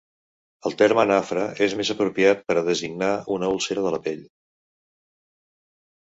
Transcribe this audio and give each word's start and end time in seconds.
El 0.69 0.75
terme 0.77 1.03
nafra 1.11 1.43
és 1.65 1.75
més 1.81 1.91
apropiat 1.95 2.41
per 2.47 2.57
a 2.57 2.65
designar 2.71 3.11
una 3.37 3.51
úlcera, 3.59 3.85
de 3.91 3.93
la 3.99 4.01
pell. 4.09 4.27